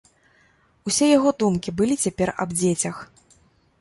[0.91, 2.97] Усе яго думкі былі цяпер аб дзецях.